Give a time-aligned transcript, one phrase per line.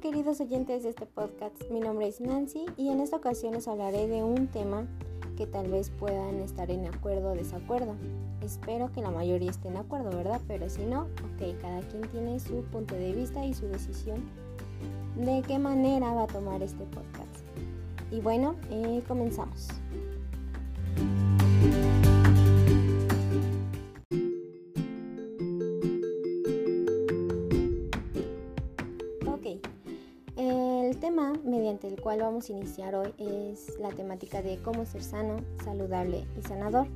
[0.00, 4.08] queridos oyentes de este podcast, mi nombre es Nancy y en esta ocasión les hablaré
[4.08, 4.86] de un tema
[5.36, 7.94] que tal vez puedan estar en acuerdo o desacuerdo.
[8.42, 10.40] Espero que la mayoría esté en acuerdo, ¿verdad?
[10.48, 14.22] Pero si no, ok, cada quien tiene su punto de vista y su decisión
[15.16, 17.44] de qué manera va a tomar este podcast.
[18.10, 19.68] Y bueno, eh, comenzamos.
[30.90, 35.04] El tema mediante el cual vamos a iniciar hoy es la temática de cómo ser
[35.04, 36.88] sano, saludable y sanador.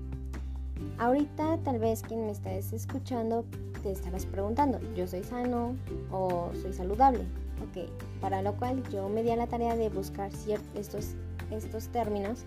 [0.98, 3.45] Ahorita tal vez quien me estés escuchando
[3.84, 5.77] te estarás preguntando, ¿yo soy sano
[6.11, 7.20] o soy saludable?
[7.62, 7.89] Ok,
[8.20, 10.33] para lo cual yo me di a la tarea de buscar
[10.75, 11.15] estos,
[11.53, 12.42] estos términos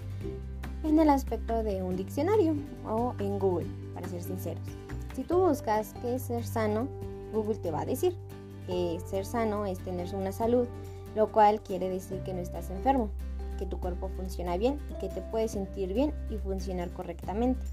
[0.84, 4.68] en el aspecto de un diccionario o en Google, para ser sinceros.
[5.16, 6.90] Si tú buscas qué es ser sano,
[7.32, 8.18] Google te va a decir
[8.66, 10.68] que ser sano es tener una salud
[11.16, 13.10] lo cual quiere decir que no estás enfermo,
[13.58, 17.66] que tu cuerpo funciona bien y que te puedes sentir bien y funcionar correctamente.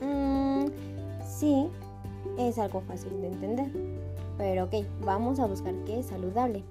[0.00, 0.66] Mm,
[1.26, 1.68] sí,
[2.38, 3.68] es algo fácil de entender,
[4.36, 4.74] pero ok,
[5.04, 6.62] vamos a buscar qué es saludable.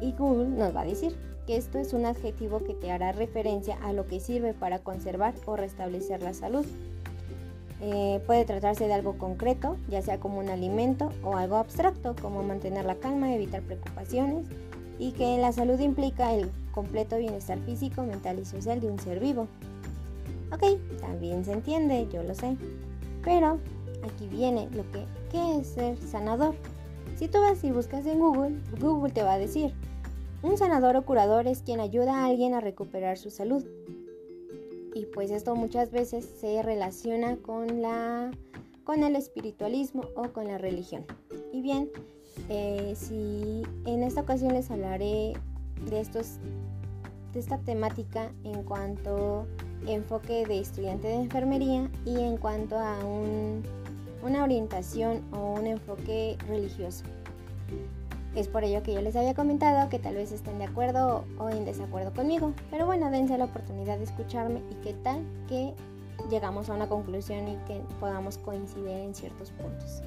[0.00, 3.78] Y Google nos va a decir que esto es un adjetivo que te hará referencia
[3.82, 6.66] a lo que sirve para conservar o restablecer la salud.
[7.80, 12.42] Eh, puede tratarse de algo concreto, ya sea como un alimento o algo abstracto, como
[12.42, 14.46] mantener la calma, evitar preocupaciones,
[14.98, 19.20] y que la salud implica el completo bienestar físico, mental y social de un ser
[19.20, 19.48] vivo.
[20.52, 22.56] Ok, también se entiende, yo lo sé.
[23.24, 23.58] Pero
[24.04, 26.54] aquí viene lo que ¿qué es ser sanador?
[27.16, 29.72] Si tú vas y buscas en Google, Google te va a decir,
[30.42, 33.64] un sanador o curador es quien ayuda a alguien a recuperar su salud.
[34.94, 38.30] Y pues esto muchas veces se relaciona con la
[38.84, 41.04] con el espiritualismo o con la religión.
[41.52, 41.90] Y bien,
[42.48, 42.94] eh,
[43.86, 45.34] en esta ocasión les hablaré
[45.88, 46.38] de estos
[47.32, 49.46] de esta temática en cuanto
[49.86, 52.98] enfoque de estudiante de enfermería y en cuanto a
[54.22, 57.04] una orientación o un enfoque religioso.
[58.34, 61.48] Es por ello que yo les había comentado que tal vez estén de acuerdo o
[61.48, 65.74] en desacuerdo conmigo, pero bueno, dense la oportunidad de escucharme y qué tal que
[66.30, 70.02] llegamos a una conclusión y que podamos coincidir en ciertos puntos.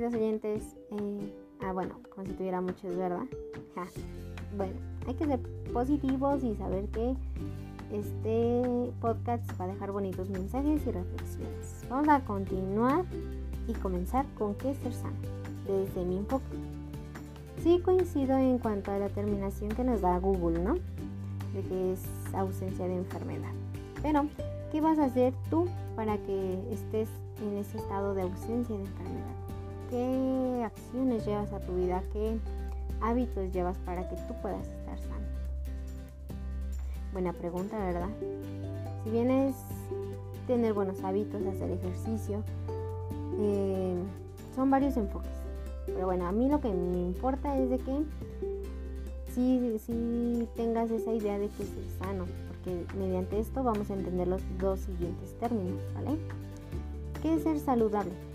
[0.00, 3.26] Queridos oyentes, eh, ah, bueno, como si tuviera muchos, ¿verdad?
[4.56, 4.72] Bueno,
[5.06, 5.40] hay que ser
[5.74, 7.14] positivos y saber que
[7.92, 11.84] este podcast va a dejar bonitos mensajes y reflexiones.
[11.90, 13.04] Vamos a continuar
[13.68, 15.16] y comenzar con qué ser sano,
[15.66, 16.44] desde mi enfoque.
[17.62, 20.76] Sí coincido en cuanto a la terminación que nos da Google, ¿no?
[21.52, 23.52] De que es ausencia de enfermedad.
[24.00, 24.28] Pero,
[24.72, 27.10] ¿qué vas a hacer tú para que estés
[27.42, 29.39] en ese estado de ausencia de enfermedad?
[29.90, 32.00] ¿Qué acciones llevas a tu vida?
[32.12, 32.38] ¿Qué
[33.00, 35.26] hábitos llevas para que tú puedas estar sano?
[37.12, 38.08] Buena pregunta, ¿verdad?
[39.02, 39.56] Si bien es
[40.46, 42.44] tener buenos hábitos, hacer ejercicio,
[43.40, 43.96] eh,
[44.54, 45.30] son varios enfoques.
[45.86, 48.04] Pero bueno, a mí lo que me importa es de que
[49.34, 54.28] sí, sí tengas esa idea de que es sano, porque mediante esto vamos a entender
[54.28, 56.16] los dos siguientes términos, ¿vale?
[57.22, 58.29] ¿Qué es ser saludable?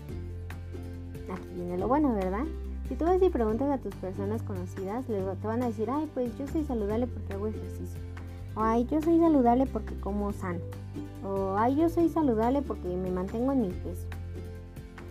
[1.30, 2.44] Aquí viene lo bueno, ¿verdad?
[2.88, 6.36] Si tú vas y preguntas a tus personas conocidas, te van a decir, ay, pues
[6.38, 8.00] yo soy saludable porque hago ejercicio.
[8.54, 10.60] O ay, yo soy saludable porque como sano.
[11.24, 14.06] O ay, yo soy saludable porque me mantengo en mi peso.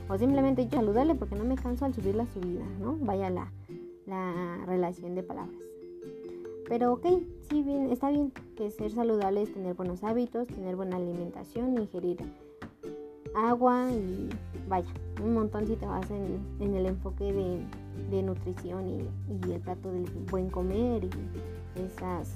[0.08, 2.98] O simplemente yo saludable porque no me canso al subir la subida, ¿no?
[3.02, 3.52] Vaya la,
[4.06, 5.60] la relación de palabras.
[6.68, 7.06] Pero ok,
[7.50, 12.18] sí, bien, está bien que ser saludable es tener buenos hábitos, tener buena alimentación, ingerir
[13.36, 14.30] agua y
[14.68, 14.90] vaya,
[15.22, 20.50] un montón si te vas en, el enfoque de, nutrición y, el plato del buen
[20.50, 21.10] comer y
[21.80, 22.36] esas,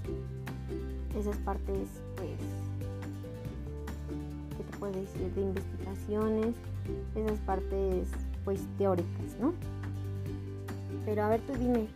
[1.18, 2.40] esas partes, pues,
[4.57, 5.34] ¿qué te puedo decir?
[5.34, 6.56] De investigaciones,
[7.16, 8.10] esas partes,
[8.44, 9.54] pues, teóricas, ¿no?
[11.06, 11.88] Pero a ver, tú dime,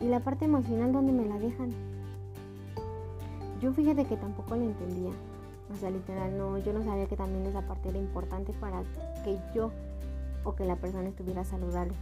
[0.00, 1.70] ¿y la parte emocional dónde me la dejan?
[3.60, 5.12] Yo fíjate que tampoco la entendía.
[5.72, 8.82] O sea, literal, no, yo no sabía que también esa parte era importante para
[9.24, 9.70] que yo
[10.44, 11.94] o que la persona estuviera saludable.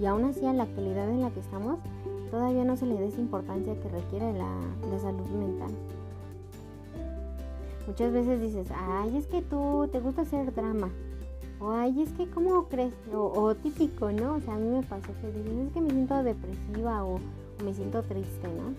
[0.00, 1.78] Y aún así, en la actualidad en la que estamos,
[2.30, 4.50] todavía no se le da esa importancia que requiere la,
[5.00, 5.70] salud mental.
[7.86, 10.90] Muchas veces dices, ay, es que tú te gusta hacer drama.
[11.60, 12.92] O ay, es que, ¿cómo crees?
[13.14, 14.34] O, típico, ¿no?
[14.34, 17.18] O sea, a mí me pasó que dices, es que me siento depresiva o,
[17.64, 18.74] me siento triste, ¿no?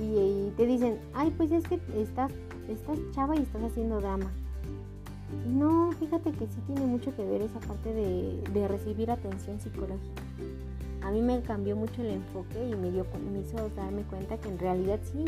[0.00, 2.32] y, te dicen, ay, pues es que estás,
[2.68, 4.30] estás chava y estás haciendo drama.
[5.46, 10.22] No, fíjate que sí tiene mucho que ver esa parte de, de recibir atención psicológica
[11.02, 14.48] a mí me cambió mucho el enfoque y me, dio, me hizo darme cuenta que
[14.48, 15.24] en realidad sí,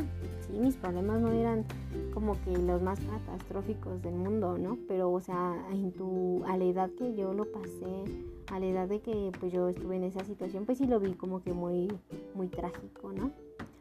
[0.46, 1.64] sí, mis problemas no eran
[2.12, 4.78] como que los más catastróficos del mundo, ¿no?
[4.86, 8.04] Pero, o sea, en tu, a la edad que yo lo pasé,
[8.52, 11.14] a la edad de que pues yo estuve en esa situación, pues sí lo vi
[11.14, 11.88] como que muy,
[12.34, 13.32] muy trágico, ¿no?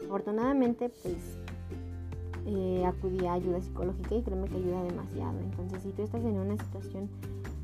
[0.03, 1.37] Afortunadamente, pues
[2.45, 5.39] eh, acudí a ayuda psicológica y créeme que ayuda demasiado.
[5.39, 7.09] Entonces, si tú estás en una situación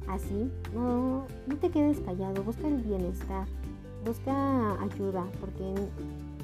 [0.08, 3.48] así, no, no te quedes callado, busca el bienestar
[4.06, 5.74] busca ayuda, porque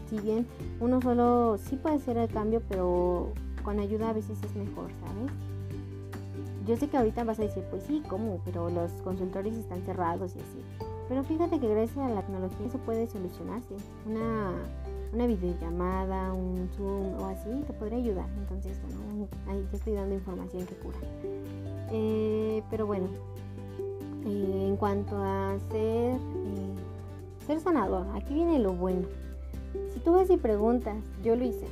[0.10, 0.46] si bien
[0.80, 3.30] uno solo sí puede hacer el cambio, pero
[3.64, 5.32] con ayuda a veces es mejor, ¿sabes?
[6.68, 8.40] Yo sé que ahorita vas a decir, pues sí, ¿cómo?
[8.44, 10.60] Pero los consultorios están cerrados y así.
[11.08, 13.76] Pero fíjate que gracias a la tecnología eso puede solucionarse.
[14.08, 14.52] Una,
[15.14, 18.30] una videollamada, un Zoom o así te podría ayudar.
[18.38, 20.98] Entonces, bueno, ahí te estoy dando información que cura.
[21.92, 23.08] Eh, pero bueno,
[24.26, 26.18] eh, en cuanto a ser
[27.46, 29.08] ser sanador, aquí viene lo bueno.
[29.94, 31.68] Si tú ves y preguntas, yo lo hice.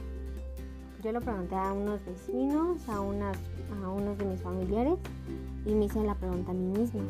[1.03, 3.38] Yo lo pregunté a unos vecinos, a, unas,
[3.83, 5.00] a unos de mis familiares
[5.65, 7.01] y me hice la pregunta a mí misma.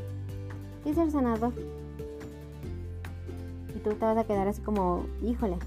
[0.84, 1.54] ¿Qué es ser sanador?
[3.75, 5.58] Y tú te vas a quedar así como, híjole,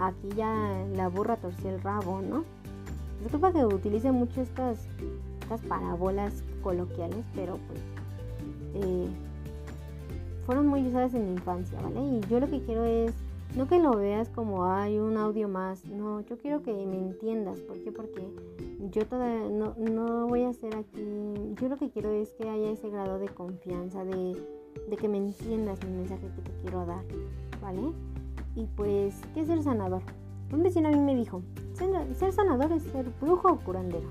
[0.00, 2.44] aquí ya la burra torció el rabo, ¿no?
[3.20, 4.86] Disculpa que utilice mucho estas,
[5.40, 7.80] estas parábolas coloquiales, pero pues
[8.74, 9.08] eh,
[10.46, 12.00] fueron muy usadas en mi infancia, ¿vale?
[12.00, 13.12] Y yo lo que quiero es,
[13.56, 17.60] no que lo veas como hay un audio más, no, yo quiero que me entiendas,
[17.60, 17.90] ¿por qué?
[17.90, 18.28] Porque
[18.90, 21.04] yo todavía no, no voy a ser aquí,
[21.60, 24.40] yo lo que quiero es que haya ese grado de confianza, de,
[24.88, 27.04] de que me entiendas mi mensaje que te quiero dar,
[27.60, 27.92] ¿vale?
[28.58, 30.02] Y pues, ¿qué es ser sanador?
[30.52, 31.42] Un vecino a mí me dijo,
[31.74, 34.08] ser, sanador es ser brujo o curandero.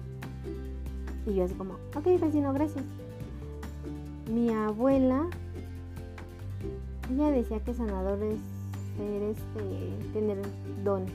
[1.26, 2.86] Y yo así como, ok vecino, gracias.
[4.32, 5.28] Mi abuela
[7.12, 8.40] ella decía que sanador es
[8.96, 10.38] ser este, tener
[10.86, 11.12] dones.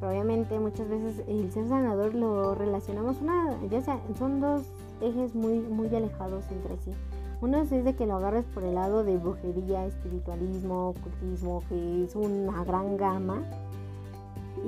[0.00, 4.64] Pero obviamente muchas veces el ser sanador lo relacionamos una, ya sea, son dos
[5.00, 6.92] ejes muy, muy alejados entre sí.
[7.40, 12.14] Uno es de que lo agarres por el lado de brujería, espiritualismo, ocultismo, que es
[12.14, 13.42] una gran gama.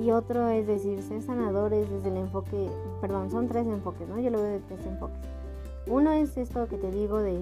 [0.03, 4.19] Y otro es decir, ser sanadores desde el enfoque, perdón, son tres enfoques, ¿no?
[4.19, 5.19] Yo lo veo de tres enfoques.
[5.85, 7.37] Uno es esto que te digo de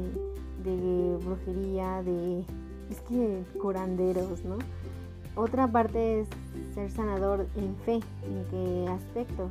[0.64, 2.44] de brujería, de
[2.90, 4.58] es que curanderos, ¿no?
[5.36, 6.28] Otra parte es
[6.74, 9.50] ser sanador en fe, ¿en qué aspecto?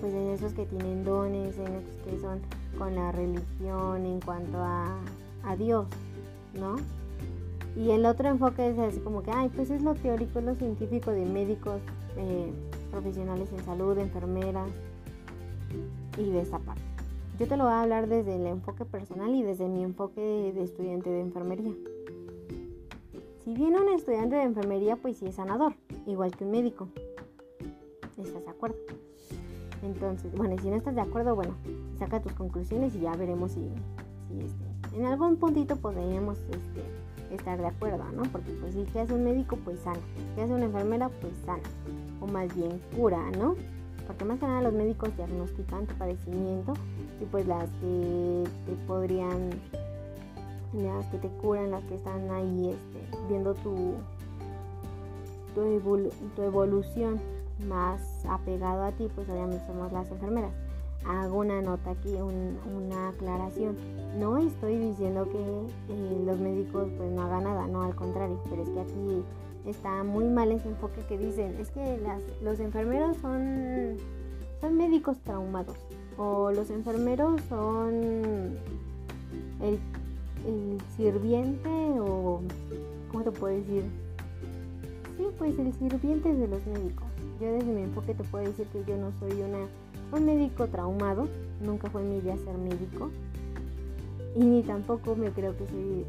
[0.00, 2.40] Pues en esos que tienen dones, en esos que son
[2.78, 4.98] con la religión, en cuanto a,
[5.44, 5.86] a Dios,
[6.54, 6.76] ¿no?
[7.76, 10.54] Y el otro enfoque es así como que, ay, pues es lo teórico, es lo
[10.54, 11.80] científico de médicos,
[12.16, 12.52] eh,
[12.90, 14.68] profesionales en salud, enfermeras
[16.18, 16.82] y de esa parte.
[17.38, 20.62] Yo te lo voy a hablar desde el enfoque personal y desde mi enfoque de,
[20.62, 21.72] estudiante de enfermería.
[23.44, 25.74] Si viene un estudiante de enfermería, pues sí es sanador,
[26.06, 26.88] igual que un médico.
[28.18, 28.76] ¿Estás de acuerdo?
[29.82, 31.54] Entonces, bueno, si no estás de acuerdo, bueno,
[31.98, 33.68] saca tus conclusiones y ya veremos si,
[34.38, 38.22] este, en algún puntito podríamos este, estar de acuerdo, ¿no?
[38.30, 39.98] Porque pues si que un médico, pues sana.
[40.34, 41.62] Si hace una enfermera, pues sana.
[42.20, 43.56] O más bien cura, ¿no?
[44.10, 46.74] porque más que nada los médicos diagnostican tu padecimiento
[47.20, 49.50] y pues las que te podrían,
[50.72, 53.94] las que te curan, las que están ahí este, viendo tu,
[55.54, 57.20] tu, evolución
[57.66, 60.52] más apegado a ti, pues obviamente somos las enfermeras.
[61.06, 63.76] Hago una nota aquí, una aclaración.
[64.18, 65.38] No estoy diciendo que
[65.88, 69.24] eh, los médicos pues no hagan nada, no, al contrario, pero es que aquí
[69.66, 72.00] está muy mal ese enfoque que dicen, es que
[72.42, 73.96] los enfermeros son,
[74.60, 75.76] son médicos traumados
[76.16, 78.58] o los enfermeros son
[79.62, 79.78] el,
[80.96, 82.42] sirviente o,
[83.10, 83.84] ¿cómo te puedo decir?
[85.16, 87.09] Sí, pues el sirviente de los médicos.
[87.40, 89.66] Yo desde mi enfoque te puedo decir que yo no soy una,
[90.12, 91.28] un médico traumado,
[91.62, 93.10] nunca fue mi idea ser médico
[94.36, 96.04] y ni tampoco me creo que soy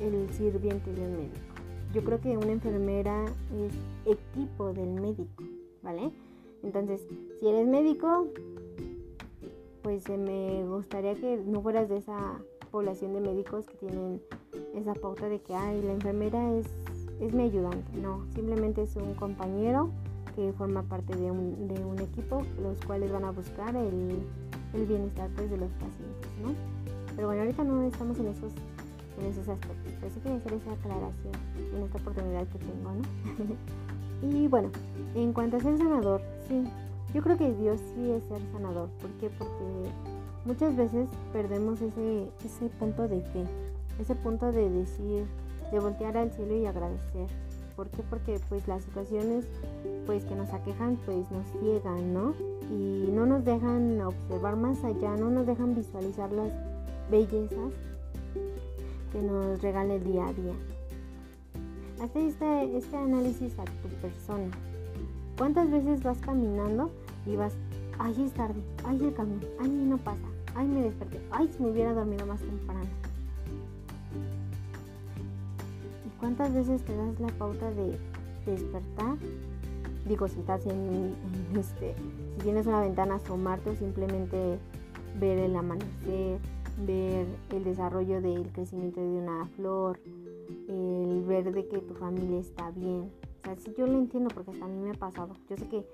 [0.00, 1.50] el sirviente de un médico
[1.92, 3.72] yo creo que una enfermera es
[4.06, 5.44] equipo del médico,
[5.82, 6.10] ¿vale?
[6.62, 7.04] Entonces,
[7.40, 8.28] si eres médico,
[9.82, 14.20] pues eh, me gustaría que no fueras de esa población de médicos que tienen
[14.74, 16.66] esa pauta de que, ay, la enfermera es,
[17.20, 17.98] es mi ayudante.
[18.00, 19.90] No, simplemente es un compañero
[20.40, 24.24] que forma parte de un, equipo, los cuales van a buscar el,
[24.72, 26.54] bienestar pues, de los pacientes, ¿no?
[27.14, 28.52] Pero bueno, ahorita no estamos en esos
[29.48, 29.92] aspectos.
[30.00, 31.34] Pero sí hacer esa aclaración
[31.74, 33.02] en esta oportunidad que tengo, ¿no?
[34.22, 34.70] Y bueno,
[35.14, 36.64] en cuanto a ser sanador, sí,
[37.14, 38.88] yo creo que Dios sí es ser sanador.
[39.00, 39.30] ¿Por qué?
[39.30, 39.90] Porque
[40.44, 43.44] muchas veces perdemos ese, ese punto de fe,
[43.98, 45.24] ese punto de decir,
[45.72, 47.28] de voltear al cielo y agradecer.
[47.76, 48.02] ¿Por qué?
[48.10, 49.46] Porque pues las situaciones
[50.06, 52.34] pues que nos aquejan pues nos ciegan, ¿no?
[52.70, 56.52] Y no nos dejan observar más allá, no nos dejan visualizar las
[57.10, 57.72] bellezas
[59.12, 60.54] que nos regala el día a día.
[62.00, 64.50] Haz este, este análisis a tu persona.
[65.36, 66.90] ¿Cuántas veces vas caminando
[67.26, 67.54] y vas,
[67.98, 71.70] ay es tarde, ay el camión, ay no pasa, ay me desperté, ay si me
[71.70, 72.88] hubiera dormido más temprano?
[76.06, 77.98] ¿Y cuántas veces te das la pauta de
[78.46, 79.16] despertar?
[80.06, 81.14] Digo, si estás en,
[81.58, 81.94] este,
[82.36, 84.58] si tienes una ventana, asomarte o simplemente
[85.18, 86.38] ver el amanecer,
[86.86, 90.00] ver el desarrollo del crecimiento de una flor,
[90.68, 93.10] el ver de que tu familia está bien.
[93.40, 95.34] O sea, sí yo lo entiendo porque hasta a mí me ha pasado.
[95.48, 95.84] Yo sé que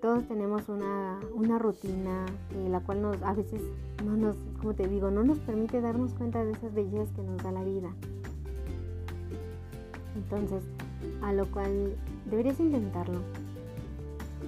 [0.00, 2.26] todos tenemos una, una rutina
[2.68, 3.60] la cual nos a veces
[4.04, 7.42] no nos, como te digo, no nos permite darnos cuenta de esas bellezas que nos
[7.42, 7.90] da la vida.
[10.14, 10.62] Entonces,
[11.22, 11.96] a lo cual
[12.30, 13.20] deberías intentarlo.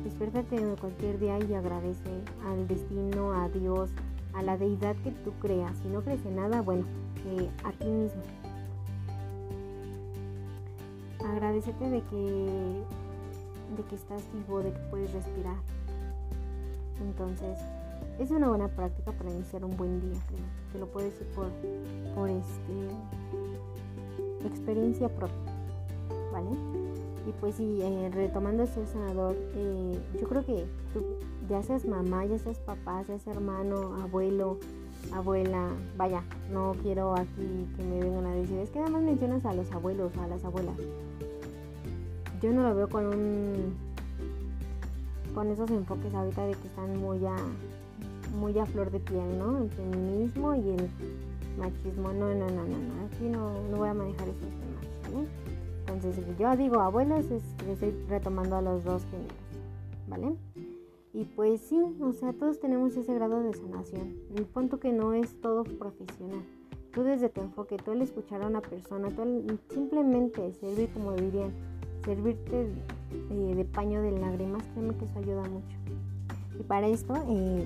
[0.04, 2.10] Despiértate cualquier día y agradece
[2.46, 3.90] al destino, a Dios,
[4.34, 5.76] a la deidad que tú creas.
[5.82, 6.84] Si no crees en nada, bueno,
[7.26, 8.22] eh, a ti mismo.
[11.24, 12.82] Agradecete de que,
[13.76, 15.56] de que estás vivo, de que puedes respirar.
[17.02, 17.58] Entonces,
[18.18, 20.40] es una buena práctica para iniciar un buen día, creo.
[20.72, 21.48] Te lo puedo decir por,
[22.14, 22.88] por este,
[24.46, 25.36] experiencia propia,
[26.32, 26.50] ¿vale?
[27.30, 30.66] Y pues sí, eh, retomando ser sanador, eh, yo creo que
[31.48, 34.58] ya seas mamá, ya seas papá, seas hermano, abuelo,
[35.12, 39.54] abuela, vaya, no quiero aquí que me vengan a decir, es que además mencionas a
[39.54, 40.74] los abuelos, a las abuelas.
[42.42, 43.76] Yo no lo veo con un
[45.32, 47.36] con esos enfoques ahorita de que están muy a
[48.40, 49.58] muy a flor de piel, ¿no?
[49.58, 50.90] El feminismo y el
[51.56, 52.12] machismo.
[52.12, 53.06] No, no, no, no, no.
[53.06, 55.49] Aquí no, no voy a manejar esos temas, ¿vale?
[55.92, 59.36] Entonces, yo digo abuelos, es, estoy retomando a los dos géneros,
[60.08, 60.36] ¿vale?
[61.12, 64.14] Y pues sí, o sea, todos tenemos ese grado de sanación.
[64.36, 66.44] El punto que no es todo profesional.
[66.92, 71.12] Tú desde tu enfoque, tú el escuchar a una persona, tú el simplemente servir, como
[71.12, 71.52] dirían,
[72.04, 72.68] servirte
[73.30, 75.76] eh, de paño de lágrimas, créeme que eso ayuda mucho.
[76.58, 77.64] Y para esto eh,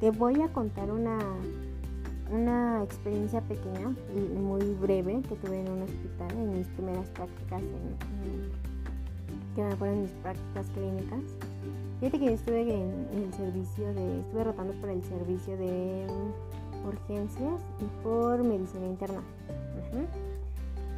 [0.00, 1.18] te voy a contar una,
[2.30, 7.62] una experiencia pequeña y muy breve que tuve en un hospital en mis primeras prácticas,
[9.54, 11.20] que me fueron mis prácticas clínicas.
[11.98, 16.06] Fíjate que yo estuve en, el servicio de, estuve rotando por el servicio de
[16.86, 19.20] urgencias y por medicina interna.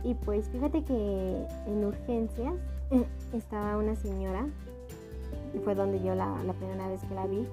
[0.04, 2.54] Y pues fíjate que en urgencias
[3.32, 4.46] estaba una señora,
[5.54, 7.46] y fue donde yo la, la primera vez que la vi.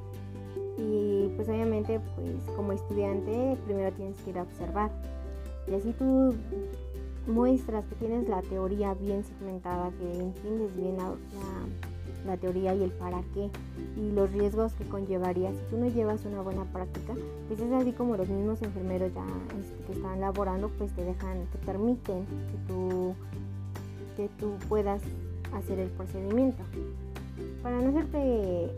[0.79, 4.91] Y pues obviamente pues como estudiante primero tienes que ir a observar.
[5.67, 6.33] Y así tú
[7.27, 10.97] muestras que tienes la teoría bien segmentada, que entiendes bien
[12.25, 13.49] la teoría y el para qué
[13.95, 17.13] y los riesgos que conllevaría si tú no llevas una buena práctica,
[17.47, 19.25] pues es así como los mismos enfermeros ya
[19.59, 23.13] este, que están laborando, pues te dejan, te permiten que tú,
[24.17, 25.01] que tú puedas
[25.53, 26.63] hacer el procedimiento.
[27.63, 28.71] Para no hacerte,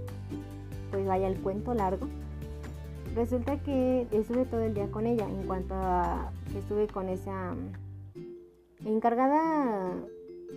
[0.91, 2.07] pues vaya el cuento largo,
[3.15, 7.55] resulta que estuve todo el día con ella en cuanto a que estuve con esa
[8.85, 9.95] encargada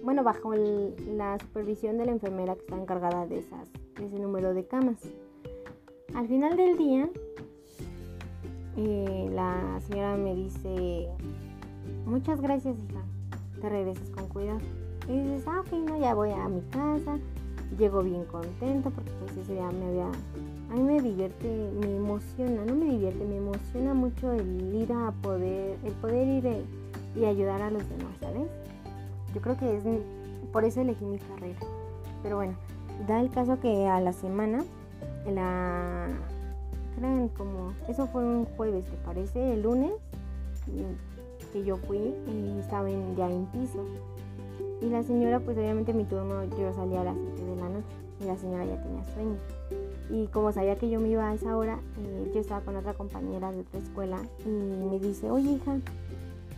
[0.02, 3.68] bueno, bajo la supervisión de la enfermera que está encargada de, esas,
[4.02, 4.98] ese número de camas.
[6.14, 7.08] Al final del día,
[8.76, 11.08] eh, la señora me dice,
[12.06, 13.02] muchas gracias hija,
[13.60, 14.60] te regresas con cuidado.
[15.08, 17.18] Y dices, ah, ok, no, ya voy a mi casa,
[17.78, 20.08] llego bien contento porque pues ese día me había...
[20.70, 25.12] A mí me divierte, me emociona, no me divierte, me emociona mucho el ir a
[25.22, 26.64] poder, el poder ir
[27.16, 28.48] y ayudar a los demás, ¿sabes?
[29.34, 29.84] Yo creo que es
[30.52, 31.58] por eso elegí mi carrera.
[32.22, 32.54] Pero bueno,
[33.06, 34.64] da el caso que a la semana,
[35.32, 36.08] la
[36.96, 39.54] crean como eso fue un jueves, ¿te parece?
[39.54, 39.92] El lunes
[41.52, 43.84] que yo fui y estaba ya en piso.
[44.80, 47.86] Y la señora, pues obviamente mi turno yo salía a las 7 de noche
[48.20, 49.36] y la señora ya tenía sueño.
[50.10, 52.94] Y como sabía que yo me iba a esa hora, eh, yo estaba con otra
[52.94, 55.78] compañera de otra escuela y me dice, oye hija,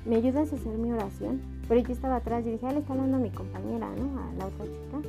[0.04, 1.40] ¿me ayudas a hacer mi oración?
[1.68, 4.20] Pero yo estaba atrás y dije, ah, le está hablando a mi compañera, ¿no?
[4.20, 5.08] A la otra chica.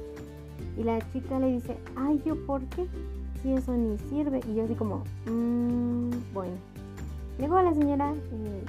[0.78, 2.88] Y la chica le dice, ay, ¿yo por qué?
[3.42, 4.42] Si eso ni sirve.
[4.48, 6.54] Y yo así como, mmm, bueno.
[7.40, 8.64] Luego la señora, eh,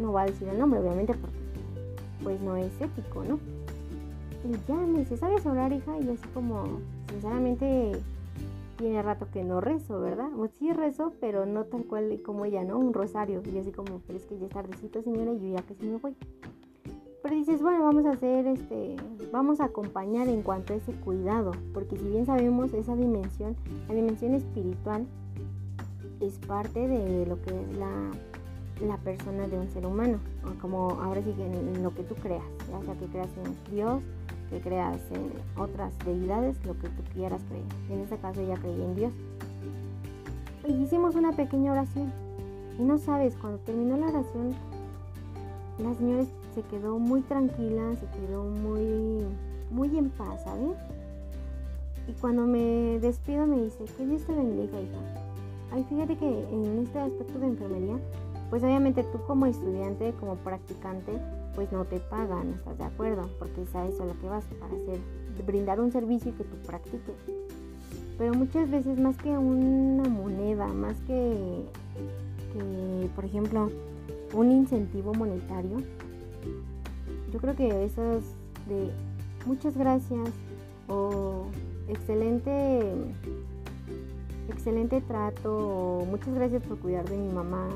[0.00, 1.36] no va a decir el nombre, obviamente, porque
[2.22, 3.38] pues no es ético, ¿no?
[4.44, 5.98] Y ya me dice, ¿sabes orar, hija?
[5.98, 6.80] Y yo así como,
[7.10, 7.92] sinceramente,
[8.76, 10.28] tiene rato que no rezo, ¿verdad?
[10.38, 12.78] O sí rezo, pero no tal cual como ella, ¿no?
[12.78, 13.42] Un rosario.
[13.52, 15.96] Y así como, pero es que ya es tardecito, señora, y yo ya casi me
[15.96, 16.16] voy.
[17.22, 18.96] Pero dices, bueno, vamos a hacer este,
[19.30, 23.54] vamos a acompañar en cuanto a ese cuidado, porque si bien sabemos esa dimensión,
[23.88, 25.06] la dimensión espiritual
[26.20, 28.10] es parte de lo que es la,
[28.86, 30.18] la persona de un ser humano,
[30.60, 34.02] como ahora sí que en, lo que tú creas, ya sea que creas en Dios,
[34.52, 37.64] que creas en otras deidades, lo que tú quieras creer.
[37.90, 39.12] En este caso ella creía en Dios.
[40.68, 42.12] Y hicimos una pequeña oración.
[42.78, 44.54] Y no sabes, cuando terminó la oración,
[45.78, 49.24] la señora se quedó muy tranquila, se quedó muy,
[49.70, 50.76] muy en paz, ¿sabes?
[52.06, 54.98] Y cuando me despido me dice, que Dios te bendiga, hija.
[55.72, 57.96] Ay, fíjate que en este aspecto de enfermería,
[58.50, 61.12] pues obviamente tú como estudiante, como practicante,
[61.54, 63.28] pues no te pagan, ¿estás de acuerdo?
[63.38, 64.98] Porque es a eso lo que vas, para hacer,
[65.46, 67.16] brindar un servicio que tú practiques.
[68.18, 71.64] Pero muchas veces más que una moneda, más que,
[72.52, 73.70] que por ejemplo,
[74.34, 75.78] un incentivo monetario,
[77.32, 78.22] yo creo que esos
[78.68, 78.90] de
[79.46, 80.30] muchas gracias
[80.88, 81.46] o
[81.88, 82.92] excelente
[84.48, 87.68] excelente trato o muchas gracias por cuidar de mi mamá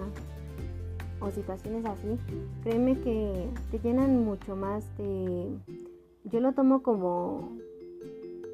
[1.20, 2.18] o situaciones así,
[2.62, 5.49] créeme que te llenan mucho más de
[6.25, 7.52] yo lo tomo como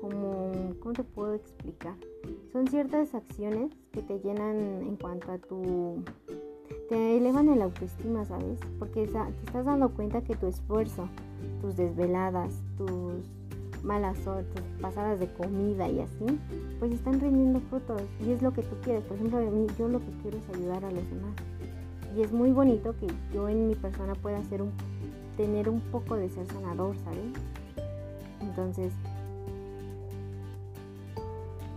[0.00, 1.95] como ¿cómo te puedo explicar?
[2.52, 6.02] Son ciertas acciones que te llenan en cuanto a tu
[6.88, 8.59] te elevan el autoestima, ¿sabes?
[8.78, 11.09] Porque te estás dando cuenta que tu esfuerzo,
[11.61, 13.25] tus desveladas, tus
[13.83, 16.38] malas horas, tus pasadas de comida y así,
[16.78, 19.04] pues están rindiendo frutos y es lo que tú quieres.
[19.04, 19.40] Por ejemplo,
[19.78, 21.35] yo lo que quiero es ayudar a los demás.
[22.16, 24.73] Y es muy bonito que yo en mi persona pueda hacer un,
[25.37, 27.33] tener un poco de ser sanador, ¿sabes?
[28.40, 28.92] Entonces,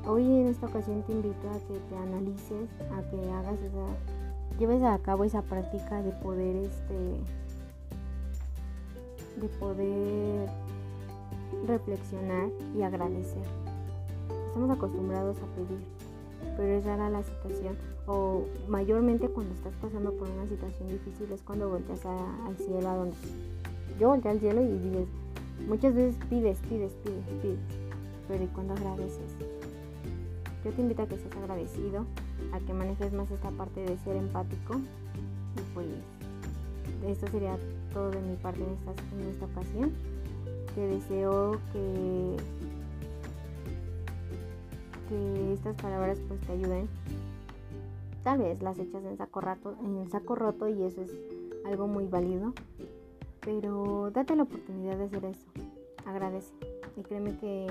[0.05, 3.85] hoy en esta ocasión te invito a que te analices, a que hagas esa
[4.59, 7.19] lleves a cabo esa práctica de poder este
[9.41, 10.49] de poder
[11.67, 13.43] reflexionar y agradecer.
[14.47, 15.83] Estamos acostumbrados a pedir,
[16.55, 17.75] pero es rara la situación
[18.07, 22.95] o mayormente cuando estás pasando por una situación difícil es cuando volteas al cielo a
[22.95, 23.17] donde
[23.99, 25.07] yo volteé al cielo y dices
[25.67, 27.59] muchas veces pides, pides, pides, pides,
[28.27, 29.35] pero ¿y cuando agradeces?
[30.65, 32.05] Yo te invito a que seas agradecido,
[32.51, 34.77] a que manejes más esta parte de ser empático.
[35.55, 35.87] Y pues
[37.05, 37.55] esto sería
[37.93, 39.91] todo de mi parte en esta, en esta ocasión.
[40.73, 42.35] Te deseo que,
[45.07, 46.89] que estas palabras pues te ayuden.
[48.25, 51.11] Tal vez las echas en saco, rato, en saco roto y eso es
[51.63, 52.53] algo muy válido.
[53.41, 55.45] Pero date la oportunidad de hacer eso.
[56.07, 56.51] Agradece.
[56.97, 57.67] Y créeme que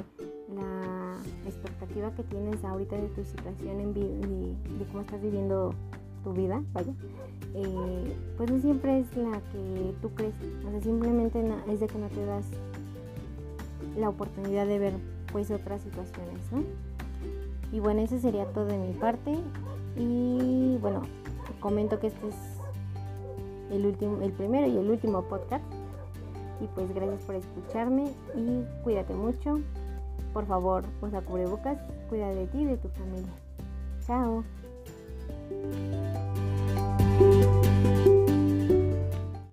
[0.54, 4.00] la expectativa que tienes ahorita de tu situación en de,
[4.78, 5.74] de cómo estás viviendo
[6.22, 6.92] tu vida, vaya,
[7.54, 10.34] eh, pues no siempre es la que tú crees,
[10.66, 12.46] o sea, simplemente es de que no te das
[13.98, 14.94] la oportunidad de ver
[15.32, 16.62] pues otras situaciones, ¿no?
[17.72, 19.36] Y bueno, eso sería todo de mi parte
[19.96, 21.02] y bueno,
[21.60, 22.34] comento que este es
[23.70, 25.64] el último, el primero y el último podcast
[26.60, 29.60] y pues gracias por escucharme y cuídate mucho.
[30.32, 31.78] Por favor, usa cubrebocas,
[32.08, 33.32] cuida de ti y de tu familia.
[34.06, 34.44] Chao.